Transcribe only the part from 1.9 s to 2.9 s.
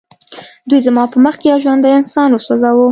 انسان وسوځاوه